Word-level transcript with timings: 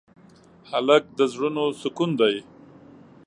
هلک 0.69 1.03
د 1.17 1.19
زړونو 1.33 1.65
سکون 1.81 2.11
دی. 2.21 2.35